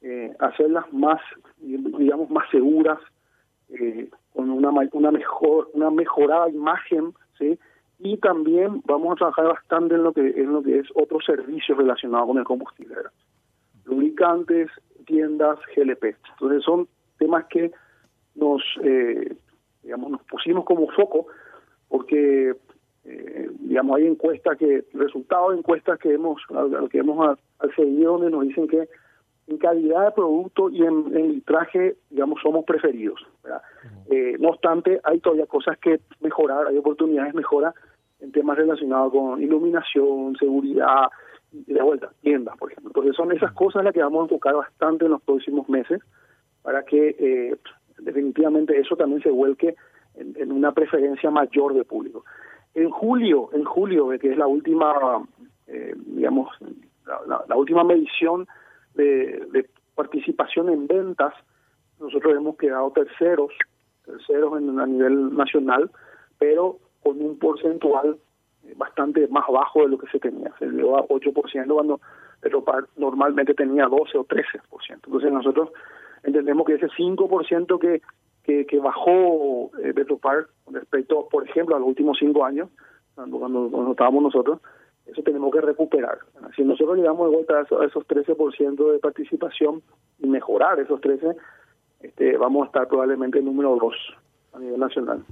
eh, 0.00 0.34
hacerlas 0.38 0.92
más, 0.92 1.20
digamos, 1.58 2.30
más 2.30 2.48
seguras, 2.50 2.98
eh, 3.70 4.08
con 4.32 4.50
una, 4.50 4.70
una 4.92 5.10
mejor, 5.10 5.70
una 5.72 5.90
mejorada 5.90 6.48
imagen, 6.48 7.12
¿sí? 7.38 7.58
Y 7.98 8.18
también 8.18 8.82
vamos 8.84 9.12
a 9.12 9.16
trabajar 9.16 9.46
bastante 9.46 9.94
en 9.94 10.02
lo 10.02 10.12
que 10.12 10.20
en 10.20 10.52
lo 10.52 10.62
que 10.62 10.80
es 10.80 10.88
otros 10.94 11.24
servicios 11.24 11.78
relacionados 11.78 12.26
con 12.26 12.38
el 12.38 12.44
combustible, 12.44 12.96
lubricantes, 13.84 14.68
tiendas, 15.06 15.58
GLP. 15.74 16.16
Entonces 16.32 16.64
son 16.64 16.88
temas 17.18 17.46
que 17.46 17.72
nos, 18.34 18.62
eh, 18.82 19.36
digamos, 19.82 20.10
nos 20.10 20.22
pusimos 20.24 20.64
como 20.64 20.88
foco 20.88 21.26
porque, 21.88 22.54
eh, 23.04 23.50
digamos, 23.60 23.96
hay 23.96 24.06
encuestas 24.06 24.56
que, 24.56 24.84
resultados 24.94 25.52
de 25.52 25.58
encuestas 25.58 25.98
que 25.98 26.12
hemos, 26.12 26.40
al, 26.50 26.88
que 26.88 26.98
hemos 26.98 27.38
accedido, 27.58 28.12
donde 28.12 28.30
nos 28.30 28.44
dicen 28.44 28.68
que 28.68 28.88
en 29.46 29.58
calidad 29.58 30.06
de 30.06 30.12
producto 30.12 30.70
y 30.70 30.82
en, 30.82 31.14
en 31.14 31.32
litraje, 31.32 31.96
digamos, 32.10 32.40
somos 32.42 32.64
preferidos. 32.64 33.20
Eh, 34.10 34.36
no 34.38 34.48
obstante, 34.48 35.00
hay 35.04 35.20
todavía 35.20 35.46
cosas 35.46 35.76
que 35.78 36.00
mejorar, 36.20 36.66
hay 36.66 36.78
oportunidades 36.78 37.32
de 37.32 37.38
mejora 37.38 37.74
en 38.20 38.32
temas 38.32 38.56
relacionados 38.56 39.12
con 39.12 39.42
iluminación, 39.42 40.34
seguridad, 40.36 41.08
de 41.52 41.82
vuelta, 41.82 42.10
tiendas, 42.22 42.56
por 42.56 42.70
ejemplo. 42.70 42.90
Entonces 42.90 43.14
son 43.16 43.32
esas 43.32 43.52
cosas 43.52 43.84
las 43.84 43.92
que 43.92 44.02
vamos 44.02 44.20
a 44.20 44.24
enfocar 44.24 44.54
bastante 44.54 45.04
en 45.04 45.12
los 45.12 45.22
próximos 45.22 45.68
meses 45.68 46.00
para 46.62 46.82
que 46.84 47.14
eh, 47.18 47.56
definitivamente 47.98 48.78
eso 48.78 48.96
también 48.96 49.22
se 49.22 49.30
vuelque 49.30 49.76
en, 50.16 50.52
una 50.52 50.72
preferencia 50.72 51.30
mayor 51.30 51.74
de 51.74 51.84
público. 51.84 52.24
En 52.74 52.90
julio, 52.90 53.50
en 53.52 53.64
julio, 53.64 54.08
que 54.18 54.32
es 54.32 54.36
la 54.36 54.46
última, 54.46 55.24
eh, 55.66 55.94
digamos, 55.96 56.48
la, 57.06 57.56
última 57.56 57.84
medición 57.84 58.46
de, 58.94 59.68
participación 59.94 60.68
en 60.70 60.86
ventas, 60.88 61.34
nosotros 62.00 62.34
hemos 62.36 62.56
quedado 62.56 62.90
terceros, 62.90 63.52
terceros 64.04 64.60
en, 64.60 64.80
a 64.80 64.86
nivel 64.86 65.36
nacional, 65.36 65.90
pero 66.38 66.78
con 67.02 67.20
un 67.20 67.38
porcentual 67.38 68.18
bastante 68.76 69.28
más 69.28 69.44
bajo 69.48 69.82
de 69.82 69.88
lo 69.88 69.98
que 69.98 70.08
se 70.08 70.18
tenía. 70.18 70.52
Se 70.58 70.66
llegó 70.66 70.98
a 70.98 71.06
8% 71.06 71.72
cuando 71.72 72.00
Petropar 72.40 72.84
normalmente 72.96 73.54
tenía 73.54 73.86
12 73.86 74.18
o 74.18 74.24
13%. 74.24 74.50
Entonces 74.90 75.32
nosotros 75.32 75.70
entendemos 76.22 76.66
que 76.66 76.74
ese 76.74 76.88
5% 76.88 77.78
que, 77.78 78.02
que, 78.44 78.66
que 78.66 78.78
bajó 78.78 79.70
eh, 79.82 79.92
Petropar 79.94 80.46
respecto, 80.70 81.28
por 81.30 81.48
ejemplo, 81.48 81.76
a 81.76 81.78
los 81.78 81.88
últimos 81.88 82.18
cinco 82.18 82.44
años, 82.44 82.68
cuando, 83.14 83.38
cuando, 83.38 83.90
estábamos 83.90 84.22
nosotros, 84.22 84.60
eso 85.06 85.22
tenemos 85.22 85.52
que 85.52 85.60
recuperar. 85.60 86.18
Si 86.56 86.62
nosotros 86.62 86.96
llegamos 86.96 87.30
de 87.30 87.36
vuelta 87.36 87.58
a 87.58 87.62
esos, 87.86 88.06
13% 88.06 88.92
de 88.92 88.98
participación 88.98 89.82
y 90.18 90.26
mejorar 90.26 90.80
esos 90.80 91.00
13%, 91.00 91.36
este, 92.00 92.36
vamos 92.36 92.64
a 92.64 92.66
estar 92.66 92.88
probablemente 92.88 93.38
en 93.38 93.46
número 93.46 93.76
2 93.80 93.94
a 94.54 94.58
nivel 94.58 94.80
nacional. 94.80 95.24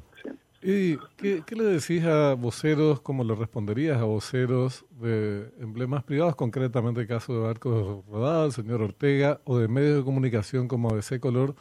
¿Y 0.64 0.96
qué, 1.16 1.42
le 1.56 1.64
decís 1.64 2.04
a 2.04 2.34
voceros, 2.34 3.00
cómo 3.00 3.24
le 3.24 3.34
responderías 3.34 4.00
a 4.00 4.04
voceros 4.04 4.86
de 5.00 5.50
emblemas 5.58 6.04
privados, 6.04 6.36
concretamente 6.36 7.00
el 7.00 7.08
caso 7.08 7.34
de 7.34 7.40
Barcos 7.40 8.06
Rodado, 8.06 8.46
el 8.46 8.52
señor 8.52 8.80
Ortega, 8.80 9.40
o 9.42 9.58
de 9.58 9.66
medios 9.66 9.96
de 9.96 10.04
comunicación 10.04 10.68
como 10.68 10.94
de 10.94 11.18
Color, 11.18 11.56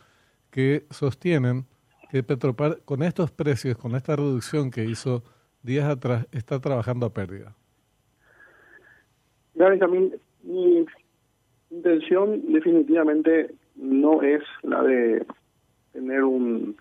que 0.52 0.86
sostienen 0.90 1.66
que 2.12 2.24
Petropar, 2.24 2.82
con 2.84 3.04
estos 3.04 3.32
precios, 3.32 3.78
con 3.78 3.96
esta 3.96 4.16
reducción 4.16 4.70
que 4.70 4.84
hizo 4.84 5.24
días 5.64 5.90
atrás, 5.90 6.28
está 6.32 6.60
trabajando 6.60 7.06
a 7.06 7.14
pérdida? 7.14 7.56
Mí, 9.56 10.12
mi 10.44 10.86
intención 11.70 12.52
definitivamente 12.52 13.54
no 13.76 14.22
es 14.22 14.44
la 14.64 14.84
de 14.84 15.26
tener 15.94 16.24
un 16.24 16.76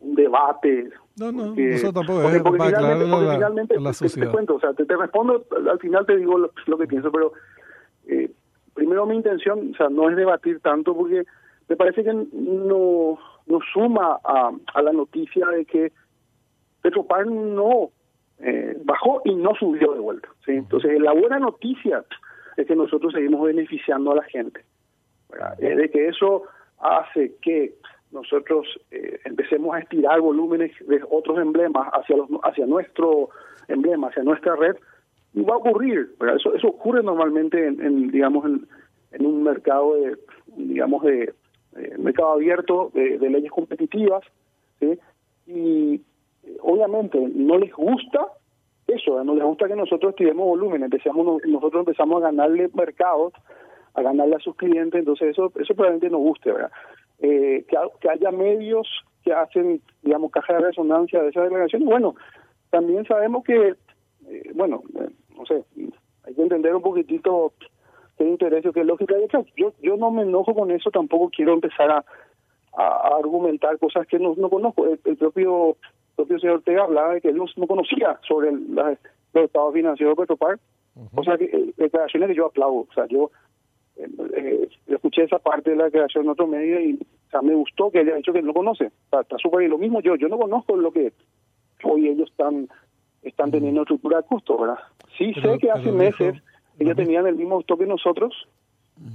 un 0.00 0.14
debate. 0.14 0.90
No, 1.18 1.32
no, 1.32 1.54
eso 1.56 1.92
tampoco 1.92 2.22
es 2.28 2.42
porque, 2.42 2.64
finalmente, 2.64 3.80
la, 3.80 3.92
Te, 3.92 4.30
cuento, 4.30 4.54
o 4.54 4.60
sea, 4.60 4.72
te, 4.72 4.84
respondo, 4.96 5.44
al 5.70 5.78
final 5.80 6.06
te 6.06 6.16
digo 6.16 6.38
lo, 6.38 6.78
que 6.78 6.86
pienso, 6.86 7.10
pero 7.10 7.32
eh, 8.06 8.30
primero 8.74 9.04
mi 9.06 9.16
intención, 9.16 9.72
o 9.72 9.76
sea, 9.76 9.88
no 9.88 10.08
es 10.08 10.16
debatir 10.16 10.60
tanto 10.60 10.96
porque 10.96 11.24
me 11.68 11.76
parece 11.76 12.04
que 12.04 12.12
no, 12.12 13.18
no 13.46 13.58
suma 13.72 14.18
a, 14.24 14.52
a 14.74 14.82
la 14.82 14.92
noticia 14.92 15.46
de 15.48 15.64
que 15.64 15.92
Petropar 16.82 17.26
no 17.26 17.90
eh, 18.40 18.76
bajó 18.84 19.20
y 19.24 19.34
no 19.34 19.54
subió 19.54 19.92
de 19.94 20.00
vuelta. 20.00 20.28
¿sí? 20.44 20.52
Entonces, 20.52 21.00
la 21.00 21.12
buena 21.12 21.38
noticia 21.38 22.04
es 22.56 22.66
que 22.66 22.76
nosotros 22.76 23.12
seguimos 23.12 23.42
beneficiando 23.42 24.12
a 24.12 24.16
la 24.16 24.22
gente. 24.24 24.64
Es 25.58 25.76
de 25.76 25.90
que 25.90 26.08
eso 26.08 26.44
hace 26.78 27.34
que 27.42 27.74
nosotros 28.12 28.66
eh, 28.90 29.20
empecemos 29.24 29.74
a 29.74 29.80
estirar 29.80 30.20
volúmenes 30.20 30.72
de 30.86 31.00
otros 31.10 31.38
emblemas 31.38 31.88
hacia 31.92 32.16
los 32.16 32.28
hacia 32.42 32.64
nuestro 32.64 33.28
emblema, 33.68 34.08
hacia 34.08 34.22
nuestra 34.22 34.56
red, 34.56 34.76
y 35.34 35.42
va 35.42 35.54
a 35.54 35.58
ocurrir. 35.58 36.14
Eso 36.34 36.54
eso 36.54 36.68
ocurre 36.68 37.02
normalmente 37.02 37.66
en, 37.66 38.10
digamos 38.10 38.46
en, 38.46 39.26
un 39.26 39.42
mercado 39.42 39.96
de 39.96 40.16
digamos 40.56 41.02
de, 41.02 41.34
mercado 41.98 42.32
abierto 42.32 42.90
de, 42.94 43.18
leyes 43.18 43.50
competitivas, 43.50 44.22
y 45.46 46.00
obviamente 46.60 47.18
no 47.34 47.58
les 47.58 47.72
gusta 47.72 48.28
eso, 48.86 49.22
no 49.22 49.34
les 49.34 49.44
gusta 49.44 49.68
que 49.68 49.76
nosotros 49.76 50.14
tiremos 50.14 50.46
volumen, 50.46 50.82
empezamos 50.82 51.42
nosotros 51.46 51.80
empezamos 51.80 52.22
a 52.22 52.26
ganarle 52.26 52.70
mercados, 52.74 53.32
a 53.94 54.02
ganarle 54.02 54.36
a 54.36 54.40
sus 54.40 54.56
clientes, 54.56 54.98
entonces 54.98 55.30
eso 55.30 55.52
eso 55.56 55.74
probablemente 55.74 56.10
nos 56.10 56.20
guste, 56.20 56.52
¿verdad? 56.52 56.70
eh, 57.18 57.64
que, 58.00 58.08
haya 58.08 58.30
medios 58.30 58.88
que 59.22 59.32
hacen, 59.32 59.80
digamos, 60.02 60.30
caja 60.30 60.54
de 60.54 60.60
resonancia 60.60 61.22
de 61.22 61.30
esas 61.30 61.44
declaraciones. 61.44 61.88
Bueno, 61.88 62.14
también 62.70 63.04
sabemos 63.06 63.44
que, 63.44 63.74
eh, 64.28 64.50
bueno, 64.54 64.82
eh, 65.00 65.08
no 65.36 65.46
sé, 65.46 65.64
hay 66.24 66.34
que 66.34 66.42
entender 66.42 66.74
un 66.74 66.82
poquitito 66.82 67.52
qué 68.18 68.24
interés 68.24 68.66
o 68.66 68.72
qué 68.72 68.84
lógica 68.84 69.14
hay 69.14 69.26
Yo, 69.56 69.72
yo 69.80 69.96
no 69.96 70.10
me 70.10 70.22
enojo 70.22 70.54
con 70.54 70.70
eso, 70.70 70.90
tampoco 70.90 71.30
quiero 71.30 71.54
empezar 71.54 71.90
a, 71.90 72.04
a, 72.76 73.16
argumentar 73.16 73.78
cosas 73.78 74.06
que 74.06 74.18
no, 74.18 74.34
no 74.36 74.50
conozco. 74.50 74.86
El, 74.86 75.16
propio 75.16 75.76
propio 76.16 76.38
señor 76.40 76.56
Ortega 76.56 76.82
hablaba 76.82 77.14
de 77.14 77.20
que 77.20 77.28
él 77.28 77.36
no, 77.56 77.66
conocía 77.66 78.18
sobre 78.26 78.50
el, 78.50 78.74
los 78.74 79.44
estados 79.44 79.72
financieros 79.72 80.16
de 80.16 80.22
Petropar. 80.22 80.58
O 81.14 81.22
sea, 81.22 81.38
que, 81.38 81.44
eh, 81.44 81.72
declaraciones 81.76 82.28
que 82.28 82.34
yo 82.34 82.46
aplaudo. 82.46 82.86
O 82.90 82.92
sea, 82.92 83.06
yo 83.06 83.30
eh, 83.96 84.68
escuché 84.88 85.22
esa 85.22 85.38
parte 85.38 85.70
de 85.70 85.76
la 85.76 85.90
creación 85.90 86.24
en 86.24 86.30
otro 86.30 86.48
medio 86.48 86.80
y 86.80 86.98
me 87.42 87.54
gustó 87.54 87.90
que 87.90 88.00
haya 88.00 88.16
dicho 88.16 88.32
que 88.32 88.42
no 88.42 88.52
conoce. 88.52 88.90
Está 89.12 89.38
súper 89.38 89.60
bien. 89.60 89.70
Lo 89.70 89.78
mismo 89.78 90.00
yo, 90.00 90.16
yo 90.16 90.28
no 90.28 90.38
conozco 90.38 90.76
lo 90.76 90.90
que 90.90 91.12
hoy 91.84 92.08
ellos 92.08 92.28
están 92.30 92.68
están 93.22 93.50
teniendo 93.50 93.82
estructura 93.82 94.18
de 94.18 94.26
costo, 94.26 94.58
¿verdad? 94.58 94.78
Sí 95.16 95.32
sé 95.34 95.58
que 95.58 95.70
hace 95.70 95.92
meses 95.92 96.34
ellos 96.78 96.96
tenían 96.96 97.26
el 97.26 97.36
mismo 97.36 97.60
stock 97.60 97.78
que 97.80 97.86
nosotros, 97.86 98.48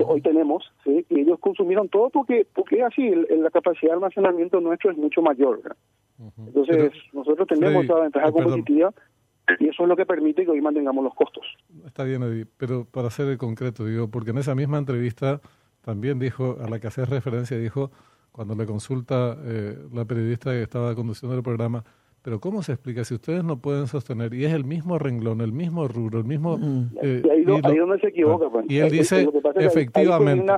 hoy 0.05 0.22
tenemos, 0.22 0.63
¿sí? 0.84 1.05
y 1.10 1.22
ellos 1.22 1.39
consumieron 1.39 1.89
todo 1.89 2.10
porque 2.10 2.48
porque 2.53 2.84
así, 2.84 3.12
la 3.29 3.50
capacidad 3.50 3.91
de 3.91 3.96
almacenamiento 3.96 4.60
nuestro 4.62 4.91
es 4.91 4.98
mucho 4.98 5.22
mayor. 5.22 5.75
Entonces, 6.38 6.93
nosotros 7.12 7.48
tenemos 7.48 7.84
esa 7.84 7.96
ventaja 7.96 8.32
competitiva 8.32 8.93
y 9.60 9.67
eso 9.67 9.84
es 9.84 9.89
lo 9.89 9.96
que 9.96 10.05
permite 10.05 10.46
que 10.46 10.51
hoy 10.51 10.62
mantengamos 10.62 11.03
los 11.03 11.13
costos. 11.15 11.46
Está 11.86 12.03
bien, 12.03 12.24
Eddie, 12.24 12.46
pero 12.58 12.86
para 12.86 13.10
ser 13.10 13.27
el 13.27 13.38
concreto, 13.38 13.86
digo, 13.86 14.10
porque 14.10 14.32
en 14.32 14.38
esa 14.38 14.55
misma 14.55 14.77
entrevista 14.77 15.41
también 15.82 16.20
dijo, 16.20 16.58
a 16.62 16.70
la 16.70 16.79
que 16.79 16.88
haces 16.88 17.10
referencia, 17.10 17.58
dijo, 17.58 17.91
cuando 18.32 18.55
le 18.55 18.65
consulta 18.65 19.38
eh, 19.43 19.77
la 19.91 20.05
periodista 20.05 20.51
que 20.51 20.62
estaba 20.62 20.96
conduciendo 20.96 21.36
el 21.36 21.43
programa, 21.43 21.84
pero 22.24 22.39
¿cómo 22.39 22.63
se 22.63 22.72
explica 22.72 23.03
si 23.03 23.13
ustedes 23.15 23.44
no 23.44 23.58
pueden 23.58 23.88
sostener? 23.88 24.34
Y 24.34 24.46
es 24.46 24.53
el 24.53 24.63
mismo 24.63 24.98
renglón, 24.98 25.42
el 25.42 25.51
mismo 25.51 25.89
rubro, 25.89 26.20
el 26.20 26.25
mismo... 26.25 26.58
Eh, 27.01 27.22
y 27.24 27.30
ahí, 27.30 27.44
donde 27.44 28.00
se 28.00 28.08
equivoca. 28.08 28.50
Pues. 28.50 28.65
Y 28.70 28.80
él 28.80 28.89
dice, 28.89 29.27
efectivamente... 29.58 30.53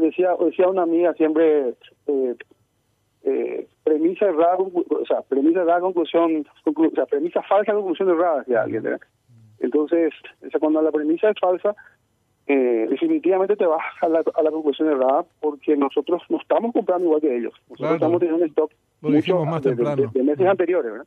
decía, 0.00 0.30
decía 0.38 0.68
una 0.68 0.82
amiga 0.82 1.12
siempre, 1.14 1.74
eh, 2.06 2.36
eh, 3.24 3.66
premisa 3.82 4.26
errada, 4.26 4.58
o 4.58 5.06
sea, 5.08 5.22
premisa 5.22 5.62
errada, 5.62 5.80
conclusión, 5.80 6.46
o 6.64 6.90
sea, 6.94 7.06
premisa 7.06 7.42
falsa, 7.42 7.72
conclusión 7.72 8.10
errada, 8.10 8.44
ya, 8.46 8.64
Entonces, 9.58 10.12
cuando 10.60 10.82
la 10.82 10.92
premisa 10.92 11.30
es 11.30 11.36
falsa, 11.40 11.74
eh, 12.48 12.86
definitivamente 12.88 13.56
te 13.56 13.66
vas 13.66 13.82
a 14.00 14.08
la, 14.08 14.20
a 14.34 14.42
la 14.42 14.50
conclusión 14.50 14.88
errada 14.88 15.24
porque 15.40 15.76
nosotros 15.76 16.22
no 16.28 16.38
estamos 16.40 16.72
comprando 16.72 17.06
igual 17.06 17.20
que 17.20 17.36
ellos. 17.36 17.52
Nosotros 17.68 17.94
estamos 17.94 18.20
teniendo 18.20 18.44
un 18.44 18.48
stock 18.50 18.72
mucho 19.00 19.44
más 19.44 19.62
de, 19.62 19.74
de, 19.74 20.22
meses 20.22 20.46
anteriores, 20.46 20.92
¿verdad? 20.92 21.06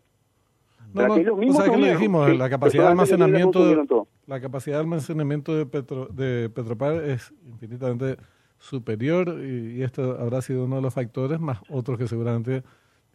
No, 0.94 1.08
no, 1.08 1.14
o 1.14 1.54
sea, 1.54 1.70
que 1.70 1.92
dijimos, 1.92 2.36
la 2.36 2.50
capacidad 2.50 2.84
de 2.86 2.90
almacenamiento 2.90 3.64
de, 3.64 4.06
la 4.26 4.42
capacidad 4.42 4.78
de 4.78 4.82
almacenamiento 4.82 5.56
de, 5.56 5.66
Petro, 5.68 6.08
de 6.08 6.50
Petropar 6.50 6.96
es 7.04 7.32
infinitamente 7.46 8.18
superior 8.58 9.40
y, 9.40 9.84
esto 9.84 10.18
habrá 10.20 10.42
sido 10.42 10.66
uno 10.66 10.78
de 10.78 10.82
los 10.82 10.94
factores, 10.94 11.40
más 11.40 11.60
otros 11.70 11.98
que 11.98 12.08
seguramente 12.08 12.64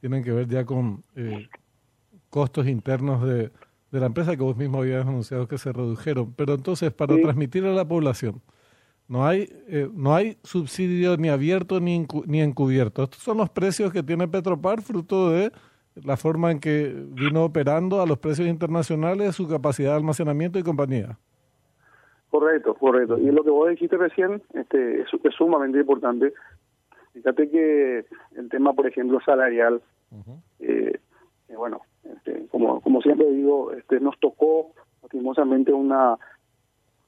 tienen 0.00 0.22
que 0.22 0.30
ver 0.30 0.46
ya 0.46 0.64
con 0.64 1.02
eh, 1.16 1.48
costos 2.30 2.68
internos 2.68 3.26
de, 3.26 3.50
de, 3.94 4.00
la 4.00 4.06
empresa 4.06 4.36
que 4.36 4.42
vos 4.42 4.56
mismo 4.56 4.78
habías 4.78 5.06
anunciado 5.06 5.48
que 5.48 5.58
se 5.58 5.72
redujeron. 5.72 6.34
Pero 6.34 6.54
entonces, 6.54 6.92
para 6.92 7.16
transmitir 7.16 7.64
a 7.64 7.72
la 7.72 7.86
población, 7.86 8.42
no 9.08 9.26
hay, 9.26 9.48
eh, 9.68 9.88
no 9.92 10.14
hay 10.14 10.38
subsidio 10.42 11.16
ni 11.16 11.28
abierto 11.28 11.80
ni, 11.80 12.06
ni 12.26 12.40
encubierto. 12.40 13.04
Estos 13.04 13.22
son 13.22 13.38
los 13.38 13.50
precios 13.50 13.92
que 13.92 14.02
tiene 14.02 14.28
Petropar, 14.28 14.82
fruto 14.82 15.30
de 15.30 15.52
la 16.02 16.16
forma 16.16 16.50
en 16.50 16.60
que 16.60 16.92
vino 17.08 17.44
operando 17.44 18.00
a 18.00 18.06
los 18.06 18.18
precios 18.18 18.48
internacionales, 18.48 19.36
su 19.36 19.48
capacidad 19.48 19.90
de 19.90 19.96
almacenamiento 19.96 20.58
y 20.58 20.62
compañía. 20.62 21.18
Correcto, 22.30 22.74
correcto. 22.74 23.16
Y 23.18 23.30
lo 23.30 23.44
que 23.44 23.50
vos 23.50 23.70
dijiste 23.70 23.96
recién 23.96 24.42
este, 24.54 25.02
es, 25.02 25.08
sumamente 25.36 25.78
importante. 25.78 26.32
Fíjate 27.12 27.48
que 27.48 28.04
el 28.36 28.48
tema, 28.48 28.72
por 28.72 28.88
ejemplo, 28.88 29.20
salarial, 29.24 29.80
eh, 30.58 30.98
bueno, 31.56 31.82
este, 32.02 32.46
como, 32.50 32.80
como 32.80 32.93
siempre 33.04 33.30
digo, 33.30 33.70
este, 33.72 34.00
nos 34.00 34.18
tocó 34.18 34.72
lastimosamente 35.02 35.72
una, 35.72 36.16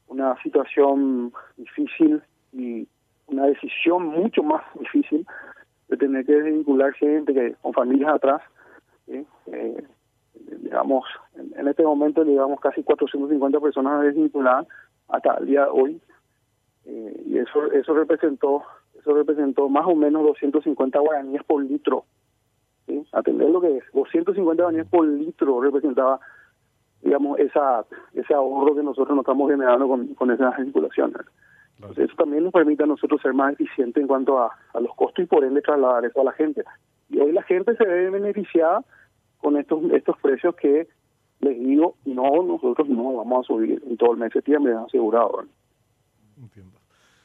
una 0.06 0.40
situación 0.42 1.32
difícil 1.56 2.22
y 2.52 2.86
una 3.26 3.46
decisión 3.46 4.06
mucho 4.06 4.42
más 4.42 4.62
difícil 4.78 5.26
de 5.88 5.96
tener 5.96 6.24
que 6.24 6.34
desvincular 6.34 6.92
gente 6.94 7.34
que, 7.34 7.54
con 7.62 7.72
familias 7.72 8.14
atrás. 8.14 8.42
Eh, 9.08 9.24
digamos, 10.62 11.04
en, 11.34 11.66
este 11.66 11.82
momento 11.82 12.24
digamos 12.24 12.60
casi 12.60 12.82
450 12.82 13.58
personas 13.60 14.02
desvinculadas 14.02 14.66
hasta 15.08 15.34
el 15.38 15.46
día 15.46 15.62
de 15.62 15.70
hoy. 15.70 16.00
Eh, 16.84 17.22
y 17.26 17.38
eso 17.38 17.72
eso 17.72 17.94
representó 17.94 18.62
eso 18.98 19.14
representó 19.14 19.68
más 19.68 19.86
o 19.86 19.94
menos 19.94 20.22
250 20.24 20.98
guaraníes 20.98 21.42
por 21.44 21.64
litro. 21.64 22.04
Atender 23.12 23.50
lo 23.50 23.60
que 23.60 23.78
es, 23.78 23.84
250 23.92 24.62
guaraníes 24.62 24.88
por 24.88 25.06
litro 25.06 25.60
representaba 25.60 26.20
digamos, 27.02 27.38
esa 27.38 27.84
ese 28.14 28.34
ahorro 28.34 28.74
que 28.74 28.82
nosotros 28.82 29.14
nos 29.14 29.22
estamos 29.22 29.50
generando 29.50 29.86
con, 29.86 30.14
con 30.14 30.30
esas 30.30 30.56
vinculaciones. 30.58 31.22
eso 31.96 32.14
también 32.16 32.44
nos 32.44 32.52
permite 32.52 32.82
a 32.82 32.86
nosotros 32.86 33.20
ser 33.22 33.32
más 33.34 33.52
eficientes 33.52 34.00
en 34.00 34.08
cuanto 34.08 34.38
a, 34.38 34.50
a 34.74 34.80
los 34.80 34.94
costos 34.94 35.24
y 35.24 35.28
por 35.28 35.44
ende 35.44 35.62
trasladar 35.62 36.04
eso 36.04 36.20
a 36.20 36.24
la 36.24 36.32
gente. 36.32 36.64
Y 37.08 37.18
hoy 37.18 37.32
la 37.32 37.42
gente 37.42 37.76
se 37.76 37.84
ve 37.84 38.10
beneficiada 38.10 38.84
con 39.38 39.56
estos 39.56 39.82
estos 39.92 40.16
precios 40.18 40.54
que 40.56 40.88
les 41.40 41.58
digo, 41.58 41.96
no, 42.06 42.42
nosotros 42.42 42.88
no 42.88 43.14
vamos 43.16 43.44
a 43.44 43.46
subir 43.46 43.82
en 43.86 43.96
todo 43.96 44.12
el 44.12 44.18
mes 44.18 44.30
de 44.30 44.40
septiembre, 44.40 44.74
asegurado. 44.74 45.44
Entiendo. 46.38 46.78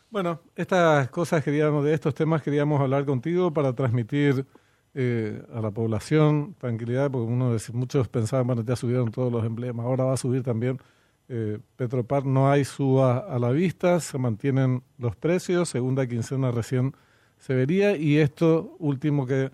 Bueno, 0.10 0.40
estas 0.56 1.10
cosas 1.10 1.44
queríamos, 1.44 1.86
de 1.86 1.94
estos 1.94 2.14
temas 2.14 2.44
queríamos 2.44 2.82
hablar 2.82 3.06
contigo 3.06 3.54
para 3.54 3.74
transmitir 3.74 4.46
eh, 4.94 5.42
a 5.54 5.62
la 5.62 5.72
población 5.72 6.54
tranquilidad, 6.60 7.10
porque 7.10 7.32
uno 7.32 7.56
muchos 7.74 8.10
pensaban, 8.10 8.48
bueno, 8.48 8.64
ya 8.64 8.76
subieron 8.76 9.10
todos 9.12 9.32
los 9.32 9.46
emblemas, 9.46 9.86
ahora 9.86 10.04
va 10.04 10.14
a 10.14 10.18
subir 10.18 10.44
también. 10.44 10.80
Eh, 11.30 11.60
Petropar 11.78 12.26
no 12.26 12.52
hay 12.52 12.66
suba 12.66 13.20
a 13.20 13.40
la 13.40 13.52
vista, 13.52 14.02
se 14.02 14.18
mantienen 14.18 14.84
los 14.98 15.16
precios, 15.16 15.70
segunda 15.70 16.06
quincena 16.08 16.52
recién 16.52 16.94
se 17.38 17.56
vería, 17.56 17.96
y 17.96 18.18
esto 18.18 18.76
último 18.80 19.26
que 19.26 19.50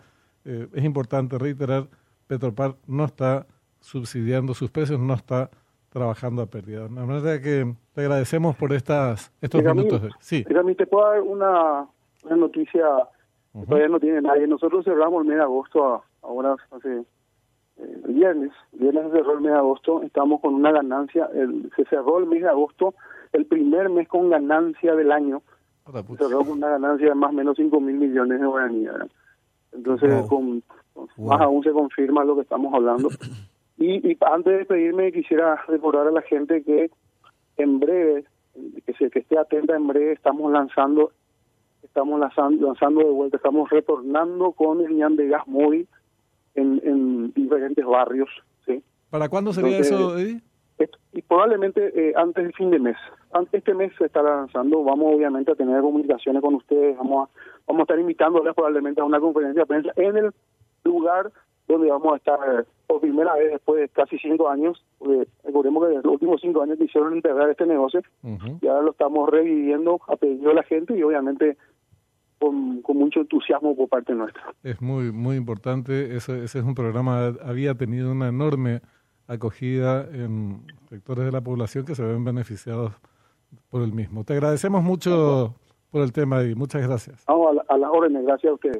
eh, 0.45 0.67
es 0.73 0.83
importante 0.83 1.37
reiterar, 1.37 1.87
Petropar 2.25 2.75
no 2.87 3.05
está 3.05 3.45
subsidiando 3.79 4.55
sus 4.55 4.71
precios, 4.71 4.99
no 4.99 5.13
está 5.13 5.51
trabajando 5.89 6.41
a 6.41 6.47
pérdida. 6.47 6.83
De 6.83 6.89
manera 6.89 7.39
que 7.39 7.75
te 7.93 8.01
agradecemos 8.01 8.55
por 8.55 8.73
estas 8.73 9.31
estos 9.39 9.63
minutos. 9.63 10.01
Sí. 10.19 10.43
te 10.43 10.87
puedo 10.87 11.09
dar 11.09 11.21
una, 11.21 11.87
una 12.23 12.35
noticia 12.35 12.83
todavía 13.65 13.87
no 13.87 13.99
tiene 13.99 14.21
nadie. 14.21 14.47
Nosotros 14.47 14.85
cerramos 14.85 15.21
el 15.21 15.29
mes 15.29 15.37
de 15.37 15.43
agosto, 15.43 16.03
ahora 16.21 16.55
hace 16.71 16.99
eh, 17.77 18.01
el 18.05 18.13
viernes, 18.13 18.51
el 18.73 18.79
viernes 18.79 19.05
se 19.05 19.17
cerró 19.17 19.33
el 19.33 19.41
mes 19.41 19.51
de 19.51 19.57
agosto, 19.57 20.03
estamos 20.03 20.41
con 20.41 20.53
una 20.55 20.71
ganancia, 20.71 21.29
el, 21.33 21.71
se 21.75 21.85
cerró 21.85 22.19
el 22.19 22.25
mes 22.27 22.41
de 22.41 22.49
agosto, 22.49 22.93
el 23.33 23.45
primer 23.45 23.89
mes 23.89 24.07
con 24.07 24.29
ganancia 24.29 24.95
del 24.95 25.11
año, 25.11 25.41
se 25.85 26.17
cerró 26.17 26.39
con 26.39 26.57
una 26.57 26.69
ganancia 26.69 27.09
de 27.09 27.15
más 27.15 27.29
o 27.29 27.33
menos 27.33 27.55
5 27.57 27.79
mil 27.79 27.95
millones 27.95 28.39
de 28.39 28.45
guaraníes. 28.45 28.91
Entonces, 29.71 30.25
con, 30.27 30.63
más 31.17 31.41
aún 31.41 31.63
se 31.63 31.71
confirma 31.71 32.25
lo 32.25 32.35
que 32.35 32.41
estamos 32.41 32.73
hablando. 32.73 33.09
Y, 33.79 34.11
y 34.11 34.17
antes 34.21 34.51
de 34.51 34.57
despedirme, 34.57 35.11
quisiera 35.11 35.55
recordar 35.67 36.07
a 36.07 36.11
la 36.11 36.23
gente 36.23 36.63
que 36.63 36.89
en 37.57 37.79
breve, 37.79 38.25
que, 38.87 38.93
se, 38.93 39.11
que 39.11 39.19
esté 39.19 39.37
atenta, 39.37 39.75
en 39.75 39.85
breve 39.85 40.13
estamos 40.13 40.51
lanzando 40.51 41.11
estamos 41.87 42.19
lanzando, 42.19 42.67
lanzando 42.67 43.01
de 43.01 43.11
vuelta, 43.11 43.37
estamos 43.37 43.69
retornando 43.69 44.51
con 44.51 44.81
el 44.81 44.95
ñan 44.95 45.15
de 45.15 45.27
gas 45.27 45.47
móvil 45.47 45.87
en, 46.55 46.81
en 46.83 47.33
diferentes 47.33 47.85
barrios. 47.85 48.29
¿sí? 48.65 48.83
¿Para 49.09 49.29
cuándo 49.29 49.53
sería 49.53 49.79
eso, 49.79 50.17
Eddie? 50.17 50.41
Y 51.13 51.21
probablemente 51.23 51.91
eh, 51.95 52.13
antes 52.15 52.43
del 52.43 52.53
fin 52.53 52.69
de 52.69 52.77
mes. 52.77 52.97
Antes 53.31 53.55
este 53.55 53.73
mes 53.73 53.91
se 53.97 54.05
estará 54.05 54.35
lanzando. 54.35 54.83
Vamos 54.83 55.15
obviamente 55.15 55.51
a 55.51 55.55
tener 55.55 55.81
comunicaciones 55.81 56.41
con 56.41 56.53
ustedes. 56.53 56.95
Vamos 56.97 57.27
a, 57.27 57.31
vamos 57.65 57.79
a 57.79 57.83
estar 57.83 57.99
invitándoles 57.99 58.53
probablemente 58.53 59.01
a 59.01 59.05
una 59.05 59.19
conferencia 59.19 59.63
de 59.63 59.65
prensa 59.65 59.91
en 59.95 60.17
el 60.17 60.31
lugar 60.83 61.31
donde 61.67 61.89
vamos 61.89 62.13
a 62.13 62.17
estar 62.17 62.39
eh, 62.47 62.63
por 62.85 63.01
primera 63.01 63.33
vez 63.35 63.51
después 63.51 63.81
de 63.81 63.89
casi 63.89 64.17
cinco 64.19 64.49
años. 64.49 64.83
recordemos 65.43 65.87
que 65.87 65.95
en 65.95 66.01
los 66.03 66.13
últimos 66.13 66.39
cinco 66.41 66.61
años 66.61 66.77
quisieron 66.77 67.15
integrar 67.15 67.49
este 67.49 67.65
negocio 67.65 68.01
y 68.61 68.67
ahora 68.67 68.83
lo 68.83 68.91
estamos 68.91 69.29
reviviendo 69.29 69.99
a 70.07 70.15
pedido 70.15 70.49
de 70.49 70.55
la 70.55 70.63
gente 70.63 70.97
y 70.97 71.03
obviamente 71.03 71.57
con, 72.39 72.81
mucho 72.97 73.21
entusiasmo 73.21 73.75
por 73.75 73.89
parte 73.89 74.13
nuestra. 74.13 74.43
Es 74.63 74.81
muy, 74.81 75.11
muy 75.11 75.35
importante. 75.35 76.15
Ese, 76.15 76.43
ese 76.43 76.59
es 76.59 76.65
un 76.65 76.75
programa, 76.75 77.33
había 77.43 77.75
tenido 77.75 78.11
una 78.11 78.27
enorme 78.27 78.81
acogida 79.27 80.07
en 80.11 80.61
sectores 80.89 81.25
de 81.25 81.31
la 81.31 81.41
población 81.41 81.85
que 81.85 81.95
se 81.95 82.03
ven 82.03 82.23
beneficiados 82.23 82.93
por 83.69 83.81
el 83.81 83.93
mismo. 83.93 84.23
Te 84.23 84.33
agradecemos 84.33 84.83
mucho 84.83 85.55
por 85.91 86.01
el 86.01 86.13
tema 86.13 86.43
y 86.43 86.55
muchas 86.55 86.85
gracias. 86.87 87.23
Vamos 87.27 87.51
a, 87.51 87.53
la, 87.53 87.65
a 87.67 87.77
las 87.77 87.89
órdenes, 87.91 88.25
gracias 88.25 88.51
a 88.51 88.53
ustedes. 88.53 88.75